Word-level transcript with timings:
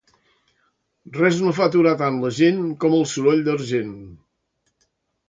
Res 1.17 1.41
no 1.43 1.51
fa 1.57 1.67
aturar 1.71 1.91
tant 1.99 2.17
la 2.23 2.31
gent 2.37 2.63
com 2.85 2.97
el 3.01 3.05
soroll 3.13 3.45
d'argent. 3.49 3.93